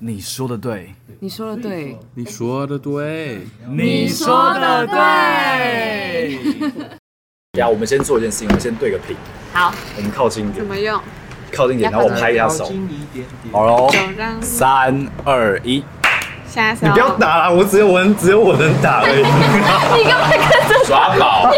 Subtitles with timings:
[0.00, 6.38] 你说的对，你说的对，你说的对，你说的对。
[7.52, 9.16] 等下，我们先做一件事情，我们先对个屏，
[9.52, 11.00] 好，我们靠近一点，怎么用？
[11.52, 12.70] 靠近一点，然后我拍一下手。
[13.50, 13.90] 好喽，
[14.40, 15.82] 三二一，
[16.46, 19.16] 现在是你不要打了，我只有我能，只有我能打而已。
[19.98, 20.38] 你干嘛跟
[20.68, 21.50] 着 耍宝，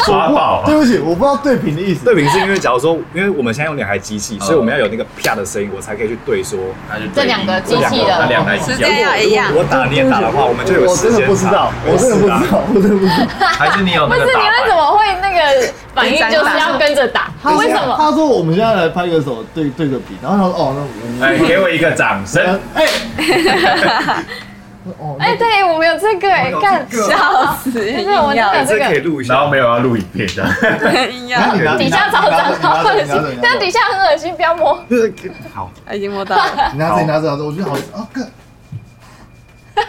[0.06, 0.62] 耍宝。
[0.66, 2.04] 对不起，我不知道对屏的意思。
[2.04, 6.58] 对屏是因为，假如说，因为我们现在用两台机器，所以我们要有那个啪的声音，我才可以去对说
[7.14, 8.72] 这两个机器那的两台机器。
[8.72, 13.46] 时间要一样如果我打你也打的话，我们就有我真的时间差不知道，我真的不知道，我真的不知道。
[13.46, 17.30] 还是你有不是你为什么会那个反应就是要跟着打？
[17.56, 17.96] 为什么？
[17.98, 22.60] 他说我们现在来拍个手，对对个笔，然后他说哦，那我哎，给我一个掌声。
[22.74, 22.86] 哎，
[24.98, 27.70] 哦，哎，对我们有这个哎，干笑死！
[27.70, 29.34] 就是我们有这这个，可以录一下。
[29.34, 34.74] 然后没有要录影片的，硬那你拿底下超脏，超恶心，但底下很恶心，不要摸。
[35.52, 38.26] 好，已经摸到了， 你拿着，你拿着，我觉得好啊，干，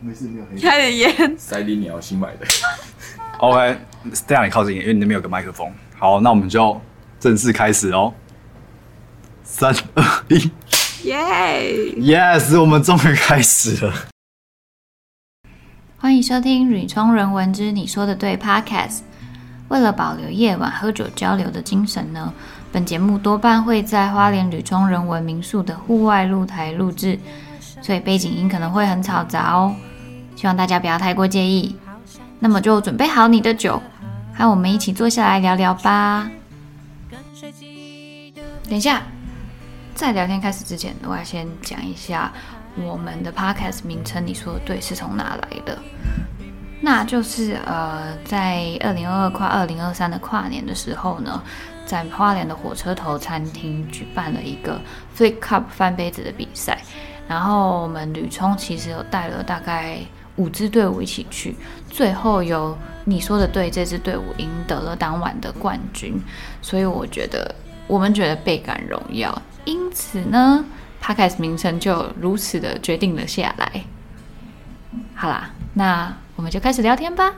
[0.00, 0.60] 没事，没有黑。
[0.60, 1.34] 开点烟。
[1.38, 2.46] 塞里鸟新买的。
[3.38, 3.78] OK，
[4.26, 5.72] 这样你靠近一点，因为你那边有个麦克风。
[5.98, 6.78] 好，那我们就
[7.18, 8.12] 正式开始哦。
[9.42, 10.50] 三二一
[11.04, 11.16] 耶
[11.96, 13.94] ！，Yes，我们终于开始了。
[15.98, 19.00] 欢迎收听《吕冲人文之你说的对》Podcast。
[19.68, 22.32] 为了保留夜晚喝酒交流的精神呢，
[22.70, 27.18] 本节目多半会在花莲吕冲人文民宿的户外露台录制，
[27.80, 29.74] 所以背景音可能会很嘈杂哦，
[30.36, 31.74] 希望大家不要太过介意。
[32.38, 33.82] 那么就准备好你的酒，
[34.34, 36.30] 和我们一起坐下来聊聊吧。
[38.68, 39.02] 等一下，
[39.94, 42.30] 在聊天开始之前，我要先讲一下
[42.84, 44.26] 我们的 podcast 名称。
[44.26, 45.78] 你说的对，是从哪来的？
[46.82, 51.42] 那就是呃，在二零二二跨二零二三的跨年的时候呢，
[51.86, 54.78] 在花莲的火车头餐厅举办了一个
[55.16, 56.78] Flick Cup 翻杯子的比赛，
[57.26, 59.98] 然后我们吕冲其实有带了大概
[60.36, 61.56] 五支队伍一起去，
[61.88, 66.22] 最后由你说的对，这支队伍赢得了当晚的冠军，
[66.60, 67.52] 所以我觉得
[67.86, 70.62] 我们觉得倍感荣耀，因此呢
[71.06, 73.70] p o d c a s 名称就如此的决定了下来。
[75.14, 77.32] 好啦，那我们就开始聊天吧。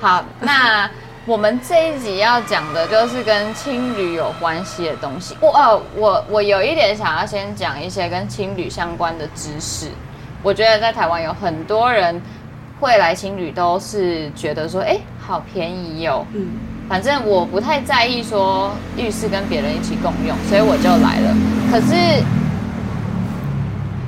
[0.00, 0.90] 好，那
[1.26, 5.36] 我们这一集要讲的就是跟青旅有关系的东西。
[5.40, 9.92] 我呃，我我有一点想要先讲一些跟青旅相关的知识。
[10.42, 12.20] 我觉得在台湾有很多人
[12.80, 16.46] 会来青旅，都是觉得说，哎、好便宜哟、嗯，
[16.88, 21.36] 反正我不太在意说浴室跟别人一起共用，所以我就来了。
[21.70, 22.22] 可是，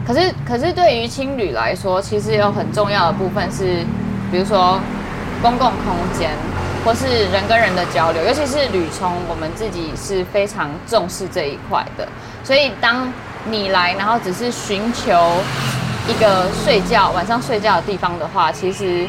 [0.07, 3.85] 可是，可是对于青旅来说，其实有很重要的部分是，
[4.31, 4.81] 比如说
[5.43, 6.31] 公共空间，
[6.85, 12.07] 或是人跟人的交流，尤其是旅冲，我们自己是非常重视这一块的。
[12.45, 13.13] 所以当
[13.51, 15.13] 你来，然后只是寻求
[16.11, 19.07] 一个睡觉晚上睡觉的地方的话，其实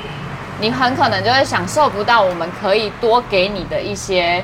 [0.59, 4.43] 你很可能就会享受不到我们可以多给你的一些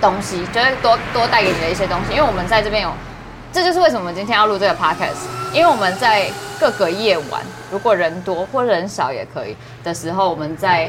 [0.00, 2.14] 东西，就会多多带给你的一些东西。
[2.14, 2.92] 因为我们在这边有，
[3.52, 6.30] 这就是为什么我们今天要录这个 podcast，因为我们在
[6.60, 7.42] 各个夜晚，
[7.72, 9.56] 如果人多或人少也可以。
[9.82, 10.88] 的时候，我们在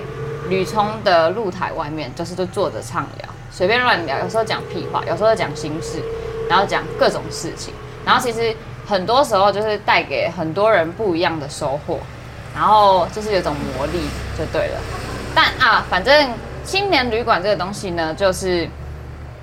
[0.50, 6.00] 旅冲的露台外面，就是都坐着畅聊，随便乱聊，有时候讲屁话，有时候讲心事，
[6.48, 7.74] 然后讲各种事情，
[8.06, 8.56] 然后其实
[8.86, 12.00] 很多时候就是带给很多人不一样的收获，
[12.54, 14.08] 然后就是有种魔力
[14.38, 14.80] 就对了。
[15.34, 16.32] 但啊，反正
[16.64, 18.70] 青年旅馆这个东西呢，就是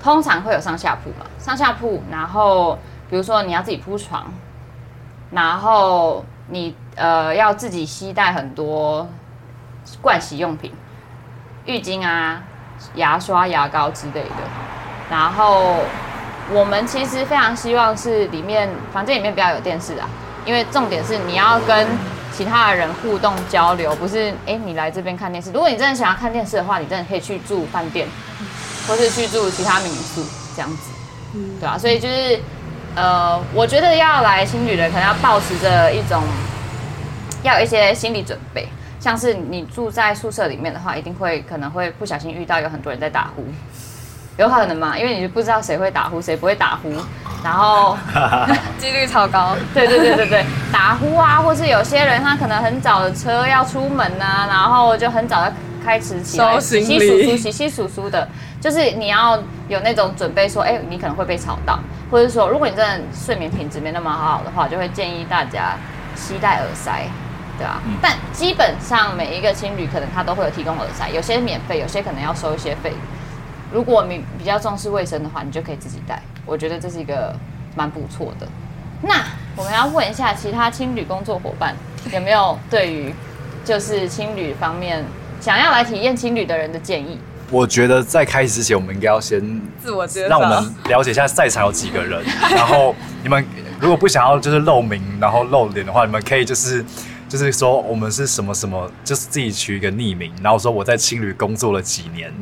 [0.03, 2.79] 通常会有上下铺嘛，上下铺，然后
[3.09, 4.33] 比如说你要自己铺床，
[5.31, 9.09] 然后你呃要自己携带很多
[10.03, 10.73] 盥洗用品，
[11.65, 12.43] 浴巾啊、
[12.95, 14.37] 牙刷、牙膏之类的。
[15.11, 15.79] 然后
[16.53, 20.09] 我们其实非常希望是里面房间里面不要有电视啊，
[20.45, 21.87] 因为重点是你要跟
[22.33, 25.53] 其他的人互动交流，不是哎你来这边看电视。
[25.53, 28.09] 如果你真的想要看电视的话，你真的可以去住饭店，
[28.89, 30.25] 或是去住其他民宿
[30.57, 30.91] 这样子，
[31.61, 32.41] 对啊，所以就是
[32.97, 36.23] 呃，我觉得要来青旅的可能要保持着一种
[37.45, 43.45] 要有一些心理准备，像是你住在宿舍里面的话，一定会可能会不小心遇到有很多人在打呼，
[44.41, 44.97] 有可能嘛？
[44.99, 46.91] 因为你就不知道谁会打呼，谁不会打呼，
[47.45, 47.97] 然后
[48.79, 49.55] 几率超高。
[49.75, 55.53] 对对对对对，打呼啊，或是有些人他可能很早的车要出门啊，然后就很早的
[55.85, 58.27] 开始起来收洗洗数数、洗洗数数的，
[58.63, 59.39] 就是你要
[59.69, 61.79] 有那种准备说，哎、你可能会被吵到，
[62.11, 65.77] 或者说如果你真的睡眠品质没那么好的话，就会建议大家
[66.17, 67.03] 携带耳塞。
[67.59, 72.91] 对啊，但基本上每一个青旅可能它都会有提供耳塞，有些免费，有些可能要收一些费。
[73.73, 76.23] 如果你比较重视卫生的话，你就可以自己带。
[76.45, 77.35] 我觉得这是一个
[77.77, 78.47] 蛮不错的。
[79.03, 79.25] 那
[79.57, 81.75] 我们要问一下其他青旅工作伙伴，
[82.13, 83.15] 有没有对于
[83.65, 85.05] 就是青旅方面
[85.41, 87.19] 想要来体验青旅的人的建议？
[87.51, 89.41] 我觉得在开始之前，我们应该要先
[89.83, 92.23] 自我介绍，让我们了解一下在场有几个人，
[92.55, 93.45] 然后你们
[93.81, 96.85] 如果不想要就是露名，然后露脸的话，你们可以就是
[97.31, 102.35] 就是说我们是什么什么，就是自己取一个匿名，然后说我在青旅工作了几年，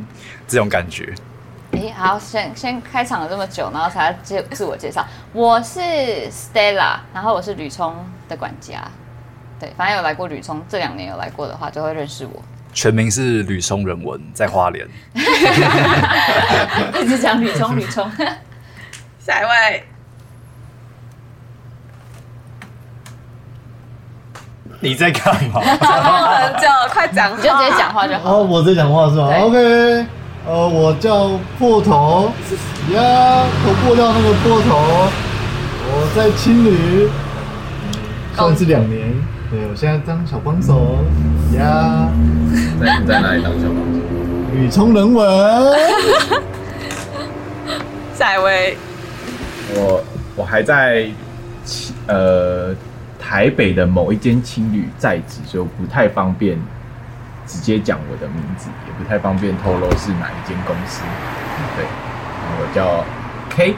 [0.46, 1.14] 这种感觉。
[1.72, 5.06] 诶，好，先先开场了这么久，然后才介自我介绍。
[5.34, 5.78] 我是
[6.30, 7.94] Stella，然后我是吕聪
[8.30, 8.82] 的管家。
[9.60, 12.42] 对，反正有来过吕聪，这两年有来过的话，就会认识我。
[12.72, 14.88] 全名是吕聪人文，在花莲。
[16.98, 18.10] 一直讲吕聪，吕聪。
[19.20, 19.84] 下一位，
[24.80, 25.60] 你在干嘛？
[25.60, 28.36] 很久，快讲，你就直接讲话就好。
[28.36, 30.06] 哦，我在讲话是吧？OK，
[30.46, 32.30] 呃，我叫破头。
[32.92, 35.08] 呀，头破掉那个破头，
[35.90, 37.08] 我在青旅，
[38.34, 39.12] 算是两年，
[39.50, 40.96] 对我现在当小帮手。
[41.56, 42.08] 呀，
[42.80, 43.98] 在你在哪里当小帮手？
[44.54, 45.26] 雨冲人文，
[48.16, 48.76] 下一位，
[49.74, 50.02] 我
[50.36, 51.06] 我还在
[52.06, 52.74] 呃
[53.28, 56.58] 台北的某一间青旅在职，所以我不太方便
[57.46, 61.02] 直接讲我的名字，也不太方便透露是哪一间公司。
[61.76, 61.84] 对，
[62.58, 63.04] 我叫
[63.50, 63.74] K，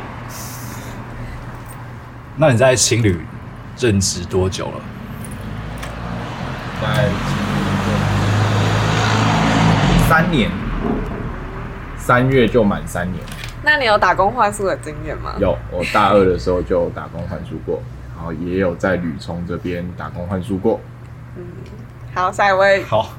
[2.37, 3.26] 那你在青旅
[3.76, 4.75] 任职多久了？
[6.81, 7.67] 在青旅
[10.08, 10.49] 三年，
[11.99, 13.20] 三月就满三年。
[13.64, 15.35] 那你有打工换宿的经验吗？
[15.41, 17.82] 有，我大二的时候就打工换宿过，
[18.20, 20.78] 然后也有在旅冲这边打工换宿过。
[22.14, 23.14] 好，下一位，好，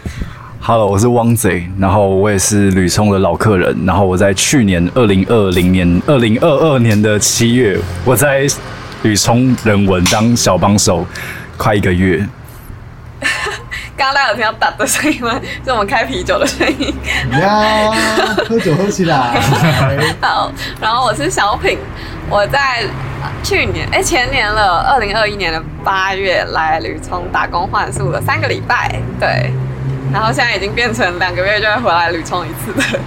[0.60, 8.46] Hello，我是汪贼，然后我也是吕聪的老客人，然后我在去年二零二零年、二零二二年的七月，我在
[9.02, 11.06] 吕聪人文当小帮手，
[11.56, 12.18] 快一个月。
[13.96, 15.40] 刚刚大家有听到打的声音吗？
[15.64, 16.94] 是我们开啤酒的声音。
[17.40, 17.90] 呀，
[18.46, 19.40] 喝酒喝起来，
[20.20, 21.78] 好，然后我是小品，
[22.28, 22.88] 我在呃
[23.42, 29.52] 去年哎前年了，二零二一年的八月来旅冲打工换宿了三个礼拜，对，
[30.12, 32.98] 然后现在已经变成两个月就会回来旅冲一次的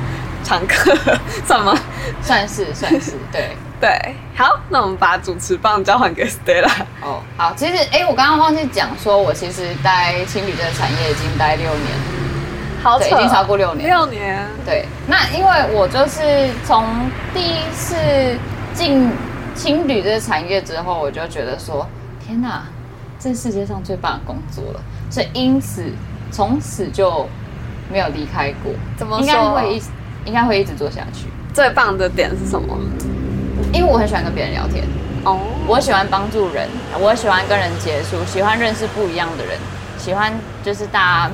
[0.43, 0.95] 常客，
[1.45, 1.77] 算吗？
[2.21, 3.55] 算是算是 对。
[3.77, 6.71] 对，好，那我们把主持棒交还给 Stella。
[7.01, 11.85] 哦，好，其实哎、我刚刚忘记讲说，我其实待青旅这个产业已经待六年，
[12.79, 13.89] 对，好扯已经超过六年。
[13.89, 16.85] 六年，对，那因为我就是从
[17.33, 17.95] 第一次
[18.73, 19.11] 进
[19.55, 21.87] 青旅这个产业之后，我就觉得说，
[22.23, 22.63] 天哪，
[23.19, 25.83] 这是世界上最棒的工作了，所以因此
[26.31, 27.27] 从此就
[27.91, 28.73] 没有离开过。
[28.97, 29.81] 怎么应该说会一
[30.25, 32.77] 应该会一直做下去，最棒的点是什么？
[33.73, 34.83] 因为我很喜欢跟别人聊天。
[35.23, 36.69] 哦，我喜欢帮助人，
[36.99, 39.57] 我喜欢跟人接触，喜欢认识不一样的人，
[39.97, 40.31] 喜欢
[40.63, 41.31] 就是大家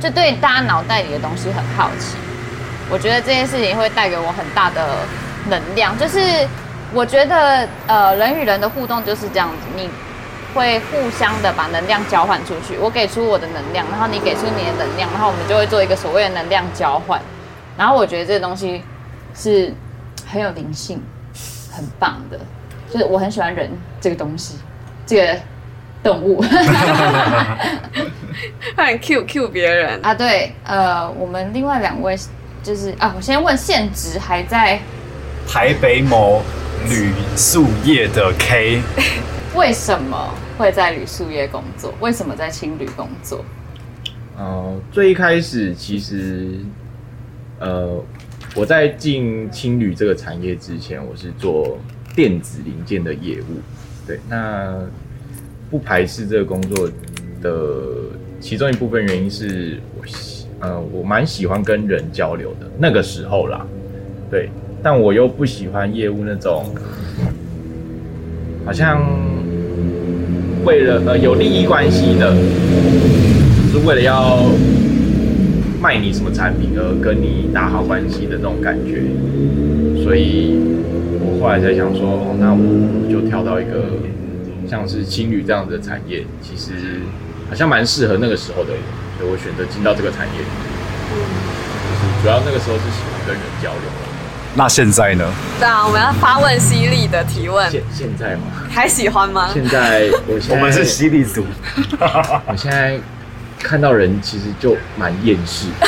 [0.00, 2.16] 就对大家脑袋里的东西很好奇。
[2.90, 5.06] 我觉得这件事情会带给我很大的
[5.48, 6.18] 能量，就是
[6.94, 9.88] 我觉得呃人与人的互动就是这样子，你
[10.54, 17.20] 会互相的把能量交换出去，我给出我的能量，然后你给出你的能量，然后我们就会做一个所谓的能量交换。
[17.78, 18.82] 然后我觉得这个东西
[19.34, 19.72] 是
[20.30, 21.02] 很有灵性，
[21.70, 22.38] 很棒的。
[22.92, 24.58] 就是我很喜欢人这个东西，
[25.06, 25.40] 这个
[26.02, 26.44] 动物
[28.74, 29.98] 快点 Q Q 别人。
[30.04, 32.14] 啊，对，呃，我们另外两位
[32.62, 34.78] 就是啊，我先问现职还在，
[35.48, 36.42] 台北某
[36.88, 38.82] 旅宿业的 K，
[39.54, 41.94] 为什么会在旅宿业工作？
[42.00, 43.44] 为什么在青旅工作？
[44.36, 46.58] 呃，最一开始其实，
[47.58, 48.02] 呃，
[48.54, 51.78] 我在进青旅这个产业之前，我是做
[52.14, 53.60] 电子零件的业务。
[54.06, 54.78] 对，那
[55.70, 56.90] 不排斥这个工作
[57.40, 58.10] 的
[58.40, 63.64] 其中一部分原因是我喜，呃，我蛮喜欢跟人交流的那个时候啦。
[64.30, 64.50] 对，
[64.82, 66.66] 但我又不喜欢业务那种，
[68.64, 69.00] 好像
[70.64, 72.36] 为了呃有利益关系的。
[73.72, 74.52] 是为了要
[75.80, 79.00] 卖你什么产品而跟你打好关系的那种感觉，
[80.04, 80.60] 所以
[81.24, 83.96] 我后来才想说，哦那我就跳到一个
[84.68, 87.00] 像是青旅这样子的产业，其实
[87.48, 88.76] 好像蛮适合那个时候的，
[89.16, 90.44] 所以我选择进到这个产业。
[91.08, 94.11] 就是主要那个时候是喜欢跟人交流。
[94.54, 95.24] 那现在呢？
[95.58, 99.48] 对啊，我们要发问犀利的提问，现现在吗，还喜欢吗？
[99.52, 101.44] 现在我现在我们是犀利组，
[102.46, 102.98] 我现在
[103.58, 105.68] 看到人其实就蛮厌世。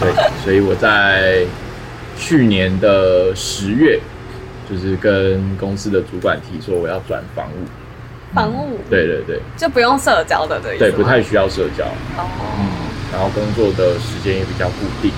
[0.00, 0.12] 对，
[0.44, 1.44] 所以我在
[2.16, 3.98] 去年的十月，
[4.70, 7.66] 就是跟公司的主管提说我要转房务。
[8.34, 11.84] 房务对对对就不用社交的对对，不太需要社交。
[12.16, 12.26] 哦，
[13.12, 15.10] 然后工作的时间也比较固定，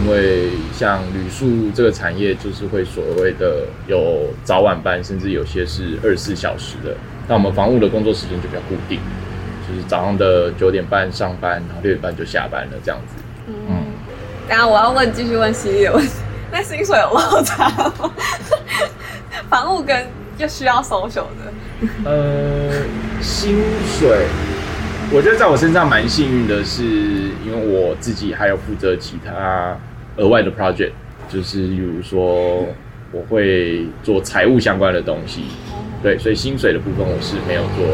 [0.00, 6.96] 因为像旅宿这个产业，就是会所谓的有早晚班，甚至有些是二十四小时的。
[7.28, 8.98] 那我们房务的工作时间就比较固定，
[9.68, 13.22] 就是早上的九点半上班，然后六点半就下班了这样子。
[13.46, 13.84] 嗯，
[14.48, 16.12] 等一下我要问，继续问犀利的问题，
[16.50, 18.12] 那薪水有落差吗？
[19.48, 20.06] 房务跟
[20.38, 21.52] 又需要 social 的，
[22.04, 22.72] 呃，
[23.20, 23.62] 薪
[23.98, 24.26] 水，
[25.14, 26.82] 我觉得在我身上蛮幸运的是，
[27.44, 29.76] 因为我自己还有负责其他
[30.16, 30.92] 额外的 project，
[31.28, 32.66] 就是比如说
[33.12, 35.44] 我会做财务相关的东西，
[36.02, 37.84] 对，所以薪水的部分我是没有做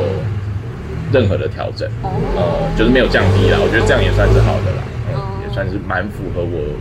[1.12, 6.78] 任何的调整，呃，就是没有降低啦，我觉得这样也算是好的啦，嗯也算是蛮符合我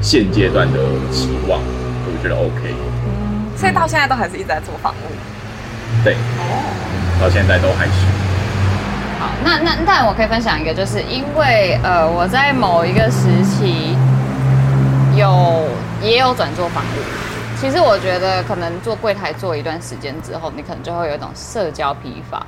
[0.00, 0.78] 现阶段的
[1.12, 2.72] 期望，我觉得 OK，
[3.58, 5.12] 所以到现在都还是一直在做房务。
[6.02, 6.16] 对，
[7.20, 8.23] 到现在都还是。
[9.24, 13.96] 好，那那但我可以分享一个，就是因为呃我在某一个时期
[15.16, 15.66] 有
[16.02, 17.58] 也有转做房屋。
[17.58, 22.44] 其实我觉得可能做柜台做一段时间之后，你可能就会有一种社交疲乏，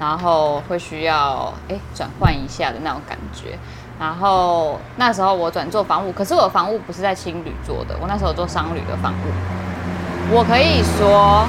[0.00, 3.58] 然后会需要哎转换一下的那种感觉。
[4.00, 10.34] 然后那时候我转做房屋，可是我房屋不是在青旅做的，我那时候做商旅的房屋。
[10.34, 11.46] 我可以说，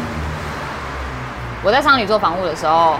[1.63, 2.95] 我在商旅做房屋的时候，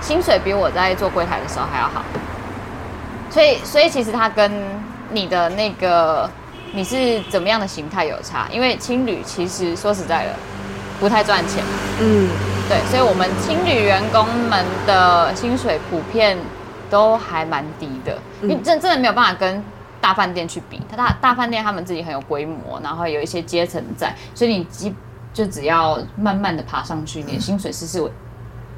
[0.00, 2.02] 薪水比我在做柜台的时候还要好。
[3.30, 4.50] 所以，所以其实它跟
[5.10, 6.28] 你的那个
[6.72, 10.34] 你是怎么样的形态有差，因为青旅其实说实在的
[10.98, 11.62] 不太赚钱。
[12.00, 12.28] 嗯，
[12.68, 16.36] 对，所以我们青旅员工们的薪水普遍
[16.88, 19.62] 都还蛮低的，因为真真的没有办法跟
[20.00, 20.82] 大饭店去比。
[20.90, 24.92] 他大大饭店他们自己很有规模，然后有一些阶层在，所以你基
[25.32, 28.00] 就只要慢慢的爬上去，你的薪水是是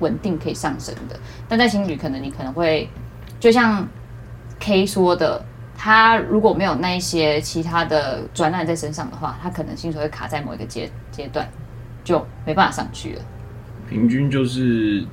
[0.02, 1.18] 稳稳定可以上升的。
[1.48, 2.88] 但在青旅可能你可能会
[3.40, 3.88] 就像
[4.60, 5.44] K 说的。
[5.74, 11.48] 他如果没有那一些其他的专案在身上的话，他可能薪水会卡在某一个阶阶段，
[12.04, 13.22] 就没办法上去了。
[13.88, 15.04] 平均就是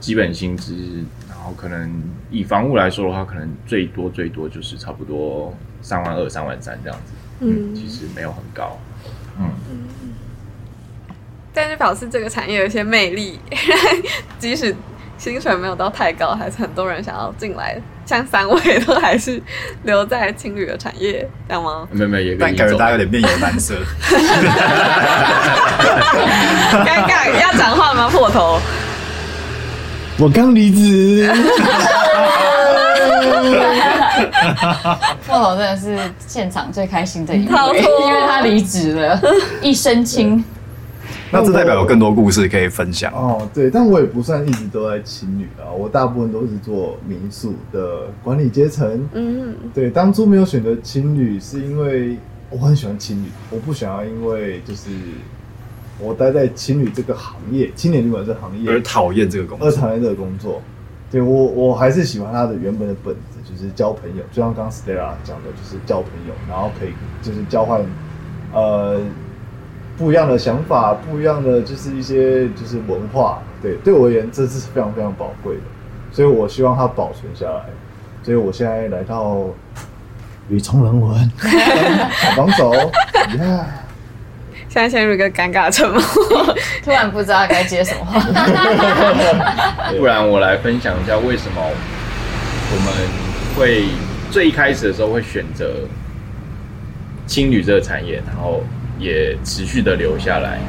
[0.00, 7.12] 基本薪资，然后可能以房屋来说的话，可能最多最多就是差不多三万二、三万三这样子。
[7.40, 8.76] 嗯，其实没有很高。
[9.38, 9.50] 嗯，
[11.54, 13.38] 但是表示这个产业有一些魅力，
[14.38, 14.74] 即使
[15.18, 17.80] 薪水没有到太高，还是很多人想要进来。
[18.04, 19.40] 像三位都还是
[19.84, 21.86] 留在青旅的产业，这样吗？
[21.92, 23.74] 没有没有，也但感觉大家有点面有难色。
[26.84, 28.08] 尴尬，要讲话吗？
[28.10, 28.58] 破头。
[30.18, 31.32] 我刚离职。
[35.26, 39.18] 破头真的是现场最开心的一好位，多因为他离职了，
[39.62, 40.44] 一身轻。
[41.32, 43.12] 那这代表有更多故事可以分享。
[43.12, 49.08] 哦，对，但我也不算一直都在青旅啊，我大部分都是做民宿的管理阶层。
[49.12, 52.16] 嗯，对，当初没有选择青旅，是因为
[52.50, 54.90] 我很喜欢青旅，我不想要因为就是
[55.98, 60.60] 我待在青旅这个行业，青年旅馆这个行业而讨厌这个工作，而讨厌这个工作。
[61.10, 64.22] 对我，我还是喜欢他的原本的本质，就是交朋友。
[64.32, 67.84] 就像刚刚 Stella 讲的，就是交朋友，然后可以就是交换，
[68.54, 68.98] 呃，
[69.96, 73.42] 不一样的想法，不一样的就是一些就是文化。
[73.62, 75.60] 对，对我而言，这是非常非常宝贵的，
[76.10, 77.64] 所以我希望它保存下来。
[78.24, 79.46] 所以我现在来到
[80.48, 83.66] 吕冲人文 小帮手，呀，
[84.68, 86.00] 现在陷入一个尴尬的沉默。
[86.84, 88.20] 突然不知道该接什么话。
[89.98, 91.60] 不然我来分享一下为什么
[92.74, 92.92] 我们
[93.56, 93.84] 会
[94.30, 95.68] 最一开始的时候会选择
[97.26, 98.62] 青旅这个产业，然后
[99.02, 100.60] 也持续的留下来。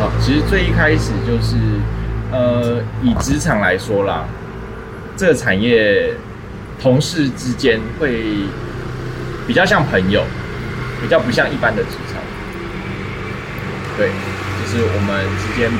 [0.00, 1.56] 哦，其实最一开始就是，
[2.32, 4.24] 呃，以职场来说啦，
[5.16, 6.14] 这个产业
[6.80, 8.24] 同事之间会
[9.46, 10.22] 比较像朋友，
[11.00, 12.20] 比较不像一般的职场。
[13.96, 15.70] 对，就是我们之间，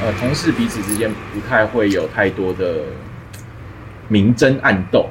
[0.00, 2.76] 呃，同事彼此之间不太会有太多的
[4.08, 5.10] 明争暗斗。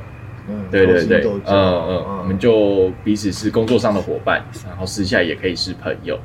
[0.70, 6.18] 嗯，对对对，嗯嗯，我们就彼此是工作上的伙伴，然后私下也可以是朋友。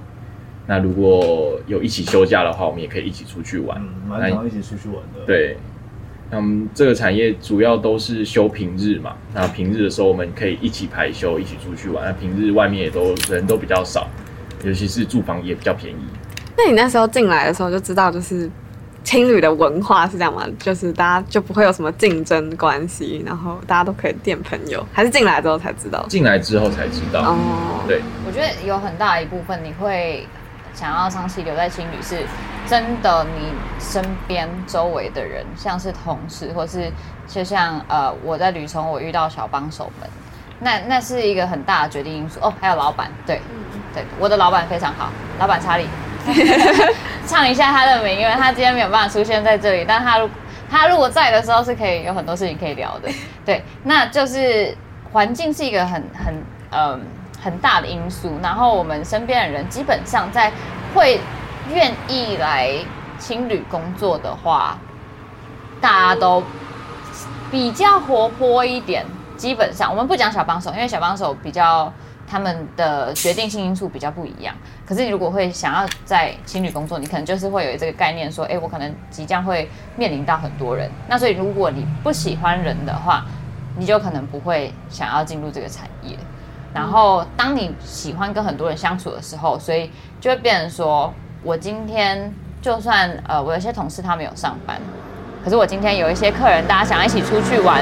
[0.67, 3.79] 那如果有一起休假的话，我们也可以一起出去玩。
[3.81, 5.57] 嗯，蛮常一起出去玩的。，对，
[6.31, 9.15] 那我们这个产业主要都是休平日嘛。
[9.35, 12.05] 那平日的时候，我们可以一起排休，一起出去玩。
[12.05, 14.09] 那平日外面也都人都比较少，
[14.65, 15.99] 尤其是住房也比较便宜。
[16.57, 18.49] 那你那时候进来的时候就知道，就是
[19.05, 20.45] 青旅的文化是这样吗？
[20.59, 26.05] 就是大家就不会有什么竞争关系，然后大家都可以变朋友，还是进来之后才知道？
[26.09, 30.27] 进来之后才知道，哦，对，我觉得有很大一部分你会
[30.75, 32.25] 想要长期留在青旅，是
[32.67, 36.91] 真的你身边周围的人，像是同事，或是
[37.29, 40.09] 就像呃我在旅程我遇到小帮手们，
[40.61, 42.53] 那那是一个很大的决定因素哦。
[42.61, 43.41] 还有老板，对
[43.93, 45.87] 对，我的老板非常好，老板查理，
[47.27, 50.29] 唱一下他的名，因为他今天没有办法出现在这里，但他如
[50.71, 53.09] 他如果在的时候是可以有很多事情可以聊的，
[53.45, 54.77] 对，那就是
[55.13, 56.35] 环境是一个很很
[56.71, 57.01] 嗯、
[57.41, 60.51] 很大的因素，然后我们身边的人基本上在
[60.93, 61.21] 会
[61.73, 62.71] 愿意来
[63.19, 64.77] 青旅工作的话，
[65.81, 66.43] 大家都
[67.51, 69.05] 比较活泼一点。
[69.37, 71.93] 基本上我们不讲小帮手，因为小帮手比较
[72.35, 74.53] 他们的决定性因素比较不一样。
[74.85, 80.91] 可是你如果会想要在情侣工作，你可能就是会有这个概念，说，哎，我可能即将会面临到很多人。
[81.09, 83.25] 那所以如果你不喜欢人的话，
[83.79, 86.19] 你就可能不会想要进入这个产业。
[86.75, 89.89] 然后当你喜欢跟很多人相处的时候，所以
[90.21, 91.15] 就会变成说，
[91.45, 94.81] 我今天就算呃，我有些同事他没有上班，
[95.45, 97.81] 可是我今天有一些客人，大家想要一起出去玩，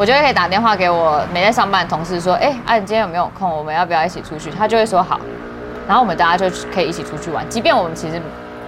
[0.00, 3.54] 我就会可以打电话给我没在上班的同事说，哎、啊，你今天有没有空？
[3.54, 4.50] 我们要不要一起出去？
[4.50, 5.20] 他就会说好，
[5.86, 8.18] 然后我们大家就可以一起出去玩，即便我们其实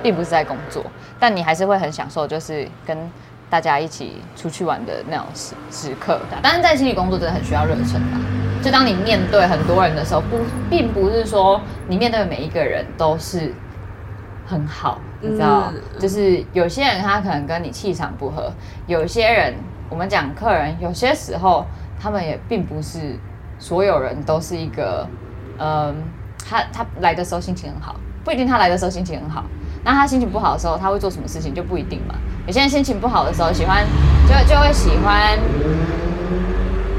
[0.02, 0.84] 并不是在工作，
[1.18, 3.10] 但你还是会很享受，就是跟
[3.48, 6.20] 大家一起出去玩的那种时时刻。
[6.42, 8.20] 但是在心理工作真的很需要热忱吧。
[8.62, 10.36] 就当你面对很多人的时候，不，
[10.68, 11.58] 并不是说
[11.88, 13.54] 你面对每一个人都是
[14.46, 18.52] 很好，你知道，嗯就是有些人他可能跟你气场不合，
[18.86, 19.54] 有些人
[19.92, 21.66] 我们讲客人，有些时候
[22.00, 23.14] 他们也并不是
[23.58, 25.06] 所有人都是一个，
[25.58, 25.94] 嗯，
[26.48, 27.94] 他他来的时候心情很好，
[28.24, 29.44] 不一定他来的时候心情很好。
[29.84, 32.14] 那他心情不好的时候，他会做什么事情就不一定嘛。
[32.46, 33.84] 有些人心情不好的时候，喜欢
[34.26, 35.38] 就就会喜欢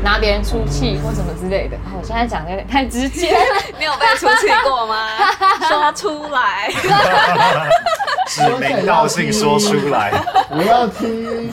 [0.03, 1.77] 拿别人出气或什么之类的。
[1.77, 3.39] 哦我现在讲的有点太直接了。
[3.79, 5.07] 你有被出气过吗？
[5.67, 6.69] 说出来。
[8.27, 10.11] 指名道姓说出来，
[10.49, 11.51] 我要听，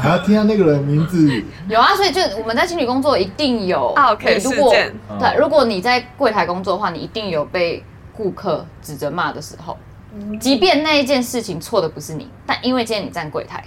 [0.00, 1.42] 还要听到那个人名字。
[1.68, 7.84] 有啊，所以就我们在情侣工作一定有啊，OK，如果事件对，如果你在柜台工作的话，你一定有被
[8.16, 9.76] 顾客指责骂的时候，
[10.40, 13.62] 即便那一件事情错的不是你，但因为今天你站柜台，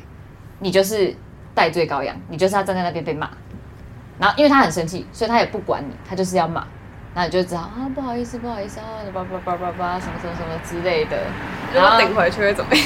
[0.59, 1.15] 你就是
[1.53, 3.29] 戴罪羔羊，你就是要站在那边被骂。
[4.23, 6.65] 然后因为他很生气，所以他也不管你，他就是要骂。
[7.13, 11.17] 那你就知道啊，不好意思，不好意思啊，叭叭叭叭叭，什么什么什么之类的。
[11.75, 12.85] 然后顶回去会怎么样？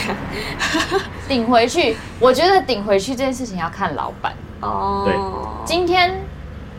[1.30, 4.34] 顶回去，我觉得顶回去这件事情要看老板。
[4.62, 5.16] 哦，对
[5.64, 6.20] 今天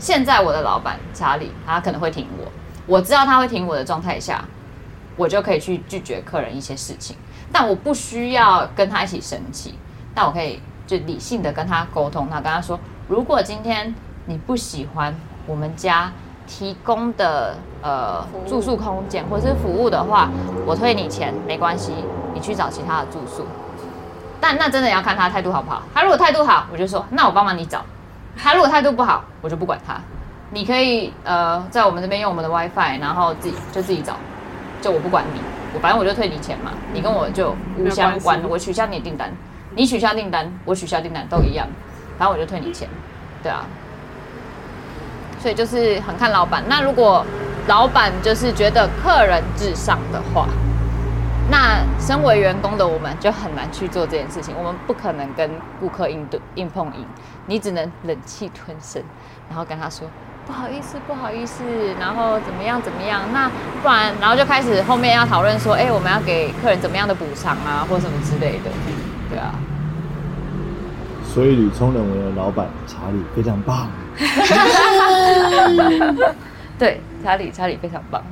[0.01, 2.51] 现在我的老板查理，他可能会挺我，
[2.85, 4.45] 我知道他会挺我的状态下，
[5.17, 7.17] 我就可以去拒绝客人一些事情，
[7.53, 9.79] 但我不需要跟他一起生气，
[10.13, 13.95] 但我可以就理性的跟他沟通，他跟他说，如果今天
[14.29, 15.15] 你不喜欢
[15.47, 16.13] 我们家
[16.47, 20.29] 提供的呃住宿空间或是服务的话，
[20.67, 21.95] 我退你钱没关系，
[22.35, 23.47] 你去找其他的住宿。
[24.39, 25.83] 但那真的要看他态度好不好。
[25.95, 27.81] 他如果态度好，我就说那我帮忙你找；
[28.37, 29.99] 他如果态度不好，我就不管他。
[30.51, 34.15] 你可以呃在我们这边用我们的 WiFi，然后自己就自己找，
[34.83, 35.41] 就我不管你，
[35.75, 39.33] 我反正我就退你钱嘛，你跟我就无相关我取消你的订单，
[39.75, 41.67] 你取消订单，我取消订单都一样，
[42.19, 42.89] 反正我就退你钱，
[43.43, 43.65] 对啊。
[45.41, 46.63] 所以就是很看老板。
[46.69, 47.25] 那如果
[47.67, 50.49] 老板就是觉得客人至上的话，
[51.51, 57.07] 那身为员工的我们就很难去做这件事情，我们不可能跟顾客硬对硬碰硬，
[57.47, 59.03] 你只能忍气吞声，
[59.49, 60.07] 然后跟他说
[60.47, 61.63] 不好意思，不好意思，
[62.01, 63.51] 然后怎么样怎么样，那
[63.83, 68.71] 不然，然后就开始后面要讨论说，哎、我们要给客人怎么样的补偿啊，或什么之类的，
[69.29, 69.53] 对啊，
[71.33, 73.89] 所以吕聪认为的老板查理非常棒。
[76.79, 78.23] 对，查理查理非常棒，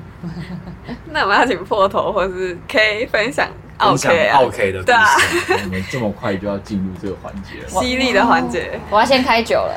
[1.13, 5.55] 那我们要请破头或是 K 分享分享 OK 啊 OK 的故对啊，事。
[5.65, 8.79] 我们这么快就要进入这个环节了， 犀利的环节。
[8.91, 9.75] 我要先开酒了，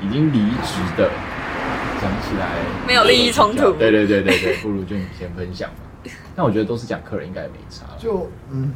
[0.00, 1.10] 已经离职的，
[2.00, 2.48] 讲起来
[2.86, 5.76] 没有利益冲突对对对对对，不如就你先分享吧。
[6.34, 8.72] 但我觉得都是讲客人应该也没差，就嗯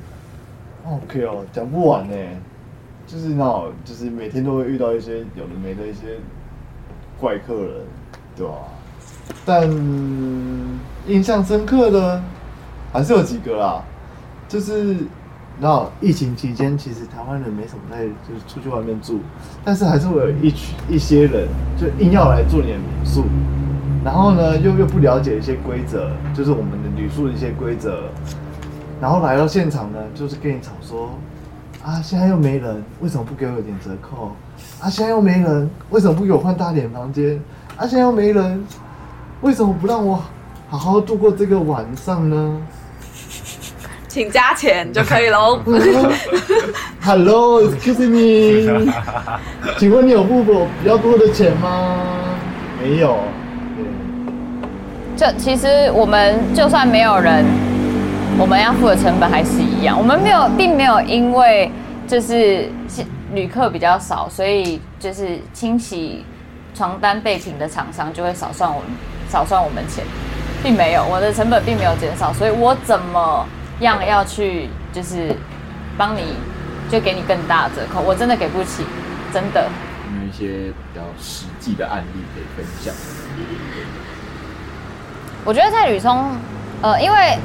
[0.91, 2.15] ，OK 哦，讲不完呢。
[3.07, 6.19] 就是那，就是每天都会遇到一些有的没的一些
[7.19, 7.73] 怪客人，
[8.37, 8.53] 对吧？
[9.45, 9.69] 但
[11.09, 12.23] 印象深刻的
[12.93, 13.83] 还是有几个啦，
[14.49, 14.97] 就是
[15.59, 19.19] 那疫情期间，其实台湾人没什么在就是出去外面住，
[19.65, 23.25] 但是还是会有一群一些人就硬要来住你的民宿，
[24.05, 28.05] 然后呢又又不了解一些规则，就是我们的旅宿的一些规则，
[29.01, 31.11] 然后来到现场呢，就是跟你吵说，
[31.83, 34.33] 啊现在又没人，为什么不给我一点折扣？
[34.81, 37.41] 啊现在又没人，为什么不给我换大点房间？
[37.77, 38.63] 啊现在又没人，
[39.41, 40.23] 为什么不让我
[40.69, 42.61] 好好度过这个晚上呢？
[44.07, 45.61] 请加钱就可以喽。
[47.01, 48.93] Hello，excuse me，
[49.79, 51.97] 请问你有付我比较多的钱吗？
[52.83, 53.17] 没有。
[55.17, 57.45] 对就其实我们就算没有人，
[58.41, 59.99] 我们要付的成本还是一样。
[59.99, 61.71] 我们没有，并没有因为
[62.09, 62.71] 就是
[63.35, 66.25] 旅客比较少，所以就是清洗
[66.75, 68.89] 床单被品的厂商就会少算我们
[69.29, 70.03] 少算我们钱，
[70.63, 73.47] 并没有，我的成本并没有减少，所以我怎么
[73.81, 75.37] 样要去就是
[75.99, 76.35] 帮你
[76.91, 78.85] 就给你更大的折扣，我真的给不起，
[79.35, 79.69] 真的。
[80.07, 82.95] 有没有一些比较实际的案例可以分享？
[85.45, 86.33] 我觉得在旅冲，
[86.83, 87.39] 呃，因为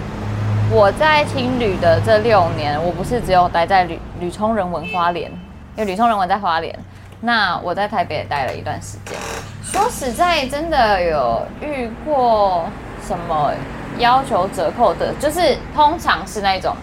[0.72, 5.32] 我在青旅的这六年，我不是只有待在旅旅冲人文花莲，
[5.76, 6.78] 因为旅冲人文在花莲，
[7.22, 9.16] 那我在台北也待了一段时间。
[9.64, 12.66] 说实在，真的有遇过
[13.06, 13.54] 什么
[14.00, 16.76] 要求折扣的，就是通常是那种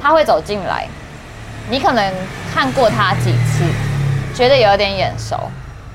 [0.00, 0.86] 他会走进来，
[1.68, 2.14] 你可能
[2.54, 3.64] 看过他几次，
[4.32, 5.38] 觉得有点眼熟，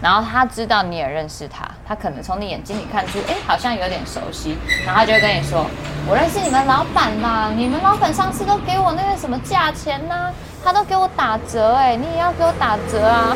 [0.01, 5.65] 然后他知道你也认识他，他可能从你眼睛里看出，哎，好像有点熟悉，然后他就会跟你说，
[6.07, 10.31] 我认识你们老板啦，你们老板上次都给我那个什么价钱呢、
[10.63, 13.35] 他都给我打折，哎，你也要给我打折啊。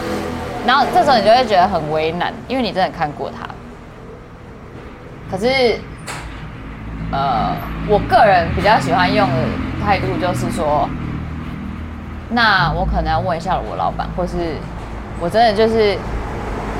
[0.65, 3.45] 然后这时候你就会觉得很为难，因为你真的看过他。
[5.29, 5.77] 可是，
[7.11, 7.53] 呃，
[7.89, 9.35] 我个人比较喜欢用的
[9.83, 10.87] 态度就是说，
[12.29, 14.55] 那我可能要问一下我老板，或是
[15.19, 15.97] 我真的就是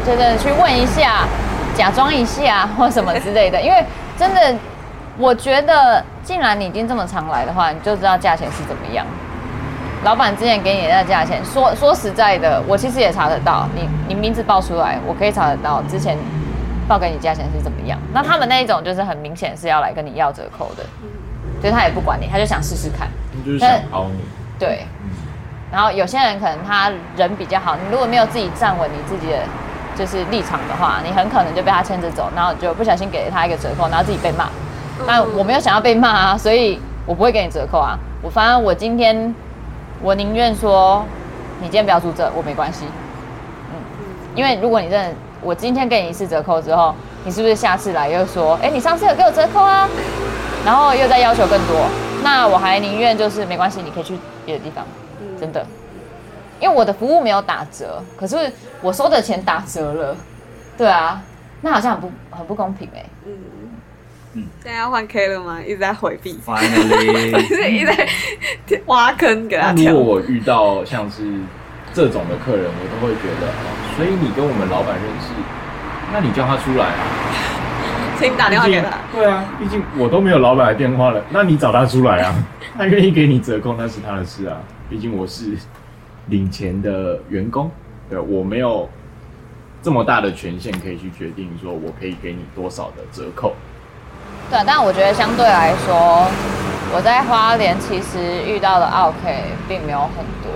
[0.06, 1.28] 真的去问一下，
[1.76, 3.84] 假装一下或什么之类的，因为
[4.18, 4.56] 真的，
[5.18, 9.06] 我觉得既然你已经这么常来的话，你就知道价钱是怎么样。
[10.04, 16.18] 老板之前给你的那个价钱，说说实在的，我其实也查得到，你你名字报出来，我可以查得到之前
[16.88, 17.98] 报给你价钱是怎么样。
[18.14, 20.84] 那他们那一种就是很明显是要来跟你要折扣的，
[21.62, 23.08] 所以他也不管你，他就想试试看。
[23.32, 24.20] 你就是想凹你，
[24.60, 24.86] 对，
[25.72, 29.40] 然后有些人可能他人比较好，你如果没有自己站稳你自己的
[29.96, 34.48] 就是立场的话，你很可能就被他牵着走，然后就不小心给了他一个折扣，然后自己被骂。
[35.08, 37.98] 但我没有想要被骂啊，所以我不会给你折扣啊。
[38.22, 39.34] 我反正我今天
[40.02, 41.06] 我宁愿说
[41.60, 42.86] 你今天不要住这，我没关系。
[43.72, 43.76] 嗯，
[44.36, 46.94] 因为如果你真的我今天给你一次折扣之后，
[47.26, 49.88] 你是不是下次来又说，哎、你上次有给我折扣啊？
[50.66, 51.76] 然后又再要求更多，
[52.24, 54.86] 那我还宁愿就是没关系，你可以去别的地方，
[55.38, 55.66] 真的，
[56.64, 58.50] 因为我的服务没有打折，可是
[58.82, 60.16] 我收的钱打折了，
[60.78, 61.22] 对啊，
[61.60, 65.60] 那好像很不很不公平哎、嗯现在要换 K 了吗？
[65.62, 67.86] 一直在回避，Finally，一 直一直
[68.66, 70.16] 在挖坑给他跳如果。
[70.16, 71.22] 我遇到像是
[71.94, 75.28] 这种的客人，我都会觉得，哦，所以你跟我们老板认识，
[76.12, 77.04] 那你叫他出来啊。
[78.18, 78.88] 请打电话给他。
[79.12, 82.34] 对啊，毕竟我都没有老板的电话了，那你找他出来啊，
[82.76, 84.58] 他愿意给你折扣那是他的事啊，
[84.90, 85.52] 毕竟我是
[86.28, 87.70] 领钱的员工，
[88.10, 88.90] 对我没有
[89.82, 93.54] 这么大的权限可以去决定说我可以给你多少的折扣。
[94.50, 96.28] 对啊，但我觉得相对来说，
[96.94, 100.52] 我在花莲其实遇到的 OK 并没有很多，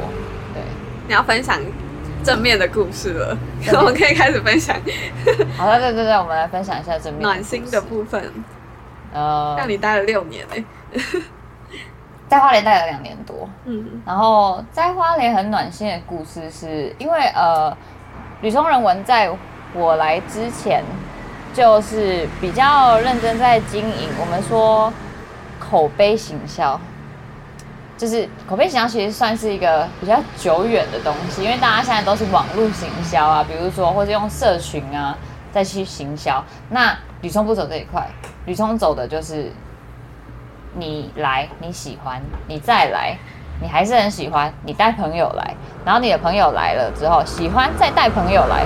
[0.54, 0.62] 对。
[1.08, 1.60] 你要分享
[2.24, 3.38] 正面的故事了，
[3.80, 4.76] 我们可以开始分享
[5.58, 8.32] 好的，对对对，我们来分享一下正面暖心的部分。
[9.14, 10.64] 呃，让你待了六年哎、
[12.28, 17.76] 在花莲待了两年多，嗯，然后在花莲很暖心的故事是，因为呃，
[18.42, 19.32] 吕松人文在
[19.74, 20.84] 我来之前
[21.54, 24.92] 就是比较认真在经营，我们说
[25.60, 26.80] 口碑行销，
[27.98, 35.18] 就是口碑行销其实算是一个比较久远的东西，因为大家现在都是网络行销啊，比如说或者用社群啊
[35.52, 36.44] 再去行销。
[36.70, 38.06] 那吕聪不走这一块，
[38.46, 39.52] 吕聪走的就是
[40.78, 43.18] 你来，你喜欢，你再来，
[43.62, 45.54] 你还是很喜欢，你带朋友来，
[45.86, 48.64] 然后你的朋友来了之后喜欢，再带朋友来，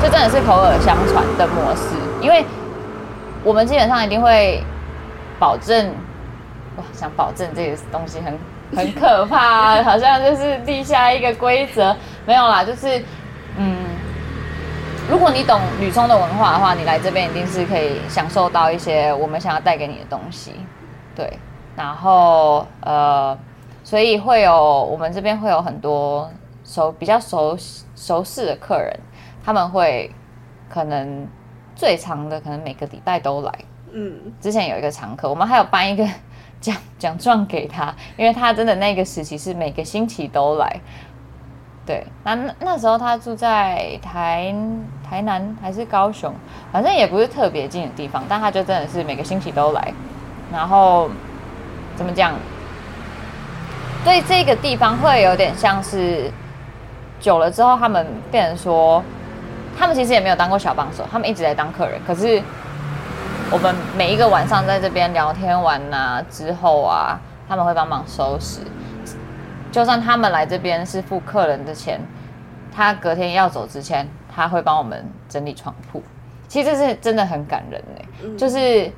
[0.00, 1.94] 这真的是口耳相传的模式。
[2.20, 2.44] 因为
[3.42, 4.62] 我们基本上一定会
[5.38, 5.92] 保证，
[6.76, 8.38] 哇，想保证这个东西很
[8.76, 13.02] 很可怕、好像就是立下一个规则，没有啦，就是
[13.56, 13.76] 嗯。
[15.08, 20.52] 如果你懂吕聪的文化的话，你来这边一定是可以享受到一些我们想要带给你的东西。
[21.14, 21.38] 对，
[21.76, 23.36] 然后呃，
[23.84, 26.30] 所以会有我们这边会有很多
[26.64, 27.56] 熟比较熟
[27.94, 28.98] 熟识的客人，
[29.44, 30.10] 他们会
[30.70, 31.26] 可能
[31.74, 33.52] 最长的可能每个礼拜都来。
[33.92, 36.06] 嗯，之前有一个常客，我们还有颁一个
[36.60, 40.80] 奖奖状给他，因为他真的那个时期是每个星期都来。
[41.84, 44.52] 对，那那那时候他住在台
[45.08, 46.32] 台南还是高雄，
[46.72, 49.92] 反正也不是特别近的地方，但他就真的是每个星期都来。
[50.52, 51.08] 然后
[51.96, 52.32] 怎么讲？
[54.04, 56.30] 对这个地方会有点像是
[57.18, 59.02] 久了之后，他们变成说，
[59.76, 62.42] 他们其实也没有当过小帮手，他们一直在当客人，可是。
[63.48, 67.16] 我们每一个晚上在这边聊天完呐之后啊，
[67.48, 68.58] 他们会帮忙收拾。
[69.70, 72.00] 就算他们来这边是付客人的钱，
[72.74, 74.04] 他隔天要走之前，
[74.34, 76.02] 他会帮我们整理床铺。
[76.48, 78.36] 其实这是真的很感人呢。
[78.36, 78.90] 就是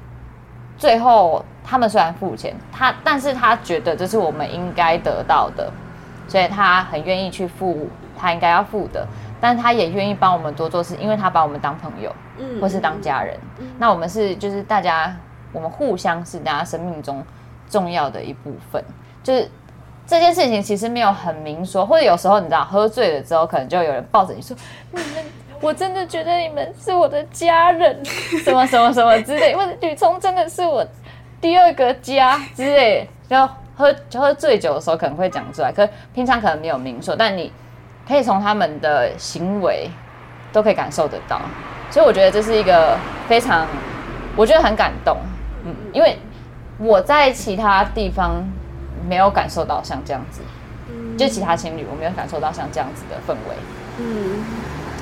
[0.78, 5.70] 最后他们虽然付钱，他但是他觉得这是我们应该得到的，
[6.26, 9.06] 所以他很愿意去付他应该要付的。
[9.40, 13.38] 但他也愿意帮我们多做事，因为他把我们当朋友，嗯，或是当家人。
[13.78, 15.14] 那我们是就是大家，
[15.52, 17.22] 我们互相是大家生命中
[17.70, 18.82] 重要的一部分。
[19.22, 19.48] 就是
[20.04, 24.56] 这件事情其实没有很明说，或者有时候你知道喝醉了之后，可能就有人抱着你说
[24.90, 25.06] ：“你们，
[25.60, 28.04] 我真的觉得你们是我的家人，
[28.44, 30.86] 什么什么什么之类。”或者吕聪真的是我
[31.40, 33.08] 第二个家之类。
[33.28, 37.52] 然后喝喝醉酒的时候可能会讲出来，可平常可能没有明说，但你。
[38.08, 39.86] 可以从他们的行为
[40.50, 41.38] 都可以感受得到，
[41.90, 42.96] 所以我觉得这是一个
[43.28, 43.66] 非常，
[44.34, 45.14] 我觉得很感动，
[45.66, 46.16] 嗯，因为
[46.78, 48.42] 我在其他地方
[49.06, 50.40] 没有感受到像这样子，
[51.18, 53.54] 就其他情侣我没有感受到像这样子的氛围，
[53.98, 54.42] 嗯。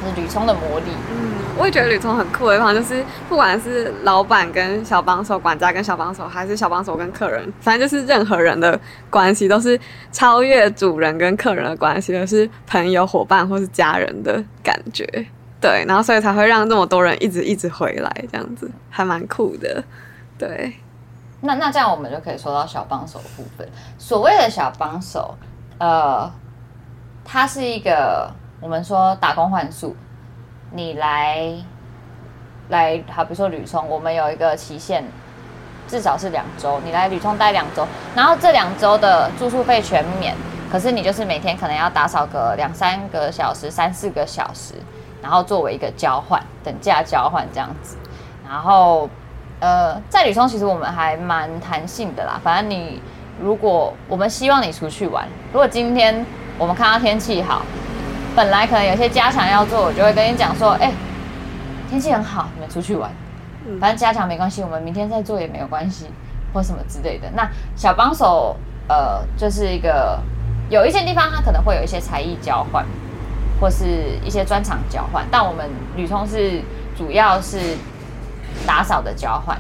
[0.05, 0.87] 是吕聪的魔力。
[1.11, 8.79] 嗯，我也觉得吕聪很酷的地方，就是不管是老板跟小帮手、管家跟小帮手，还是小帮手跟客人，反正就是任何人的
[9.09, 9.79] 关系，都是
[10.13, 15.05] 超越主人跟客人的关系，而是朋友、伙伴或是家人的感觉。
[15.61, 19.83] 对，然后所以才会让这么多人一直一直回来，这样子还蛮酷的。
[20.39, 20.73] 对，
[21.41, 23.67] 那那这样我们就可以说到小帮手的部分。
[23.99, 25.35] 所谓的小帮手，
[25.79, 26.31] 呃，
[27.25, 28.31] 他是一个。
[28.59, 29.95] 我们说打工换宿，
[30.71, 31.55] 你来
[32.69, 35.05] 来，好，比如说吕聪，我们有一个期限，
[35.87, 36.81] 至少是两周。
[36.83, 40.35] 你来吕聪待两周，然后这两周的住宿费全免，
[40.73, 44.73] 可是你就是每天可能要打扫个两三个小时、三四个小时，
[45.23, 47.99] 然后作为一个交换，等价交换这样子。
[48.49, 49.07] 然后，
[49.61, 53.03] 呃，在吕聪其实我们还蛮弹性的啦，反正你
[53.39, 56.25] 如果我们希望你出去玩，如果今天
[56.59, 57.61] 我们看到天气好。
[58.37, 60.93] 本来可能有些加强要做，我就会跟你讲说，哎，
[61.89, 63.11] 天气很好，你们出去玩。
[63.81, 66.07] 反正加强没关系，我们明天再做也没有关系，
[66.53, 67.27] 或什么之类的。
[67.35, 68.55] 那小帮手，
[68.89, 70.21] 呃，就是一个
[70.69, 72.85] 有一些地方，他可能会有一些才艺交换，
[73.59, 73.85] 或是
[74.23, 75.25] 一些专场交换。
[75.31, 76.61] 但我们女通是
[76.95, 77.59] 主要是
[78.67, 79.59] 打扫的交换。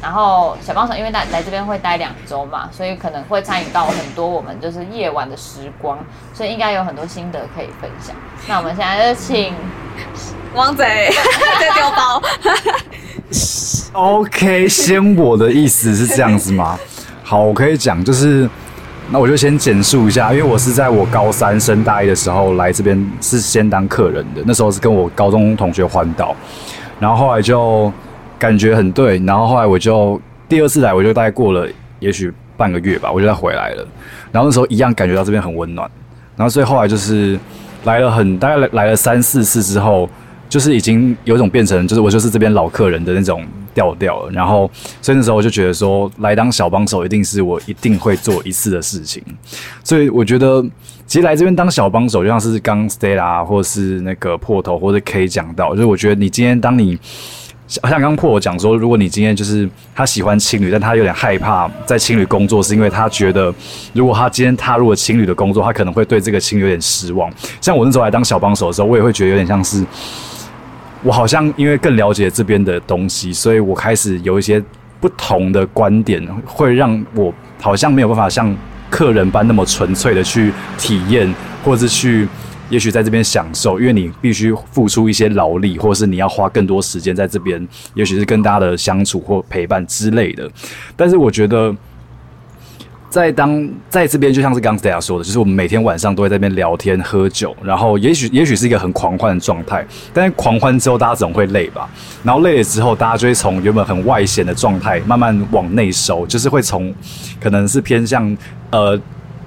[0.00, 5.98] 然后小帮手因为来来这边会待两周嘛，所以可能会参与到很多我们就是夜晚的时光，
[6.32, 8.14] 所以应该有很多心得可以分享。
[8.46, 9.52] 那我们现在就请
[10.54, 11.10] 汪贼
[11.58, 12.22] 在丢包。
[13.92, 16.78] OK，先我的意思是这样子吗？
[17.24, 18.48] 好，我可以讲，就是
[19.10, 26.36] 那我就先简述一下，因为我是在我高三升大一的时候来这边是先当客人的，那时候是跟我高中同学环岛，
[27.00, 27.92] 然后后来就。
[28.38, 31.66] 感觉很对，然后后来我就第二次来，我就大概过了
[31.98, 33.86] 也许半个月吧，我就再回来了。
[34.30, 35.90] 然后那时候一样感觉到这边很温暖，
[36.36, 37.38] 然后所以后来就是
[37.84, 40.08] 来了很大概来了三四次之后，
[40.48, 44.30] 就是已经有种变成就是我就是这边老客人的那种调调了。
[44.30, 44.70] 然后
[45.02, 49.22] 所以那时候我就觉得说来当小帮手一定是我一定会做一次的事情。
[49.82, 50.62] 所以我觉得
[51.06, 56.96] 其实来这边当小帮手，就像是刚 Stella 或是那个破头或者 K 讲到，就是我觉得你今天当你。
[57.68, 63.54] 像刚刚破我讲说，如果你今天就是他喜欢情侣，但他有点害怕在情侣工作，是因为他觉得
[63.92, 67.30] 如果他今天踏入了情侣的工作，他可能会对这个情侣有点失望。
[67.60, 69.84] 像我那时候来当小帮手的时候，我也会觉得有点像是
[71.02, 74.62] 我好像因为更了解这边的东西，所以我开始有一些
[74.98, 78.56] 不同的观点，会让我好像没有办法像
[78.88, 82.26] 客人般那么纯粹的去体验，或者是去。
[82.70, 90.50] 也许在这边享受，因为你必须付出一些劳力，或者是你要花更多时间在这边，也许是跟大家的相处或陪伴之类的。
[90.94, 91.74] 但是我觉得，
[93.08, 99.86] 在当在这边，就像是刚才大家说的，就是我们每天晚上都会在那边聊天、喝酒，然后也许也许是一个很狂欢的状态。
[100.12, 101.88] 但是狂欢之后，大家总会累吧？
[102.22, 106.94] 然后累了之后，大家就会从原本很外显的状态慢慢往内收，就是会从
[107.40, 108.36] 可能是偏向
[108.70, 109.00] 呃。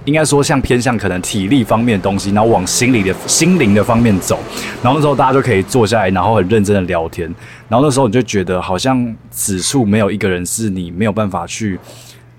[0.05, 4.39] 应该说像偏向可能体力方面的东西，然后往心理的心灵的方面走，
[4.81, 7.27] 然后那时候大家就可以坐下来，然后很认真的聊天，
[7.67, 11.79] 然后那时候你就觉得好像此处没有一个人是你没有办法去。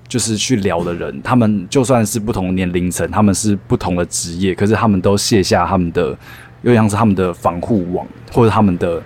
[0.09, 6.15] 就是去聊的人，他们就算是不同年龄层，他们是不同的职业，可是他们都卸下他们的，
[6.61, 9.03] 又像是他们的防护网，或者他们的，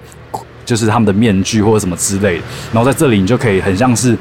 [0.64, 2.44] 就是他们的面具或者什么之类的。
[2.72, 4.18] 然后在这里，你就可以很像是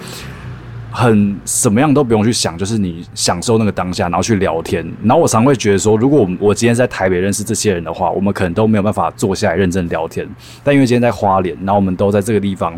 [0.95, 4.89] 很什么样都不用去想，就是你享受那个当下，然后去聊天。
[5.03, 10.25] 然后我常会觉得说，如果我我今天在台北认识这些人的话，我们可能都没有办法坐下来认真聊天。
[10.63, 12.73] 但因为今天在花莲，然后我们都在这个地方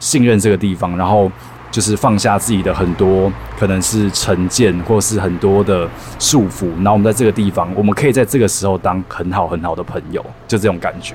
[0.00, 1.30] 信任这个地方，然后。
[1.70, 5.88] 就是放下自己的很多可能是成见，或是很多的
[6.18, 11.14] 束缚，然后我们在这个地方，我们可以在这个时候当很好很好的朋友，就这种感觉。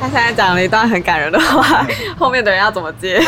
[0.00, 3.20] 他现在讲了一段很感人的话，后面的人要怎么接？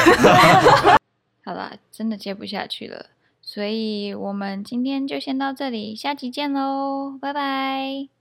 [1.51, 3.07] 好啦，真的接不下去了，
[3.43, 8.20] 所以我们今天就先到这里，下期见喽，拜拜。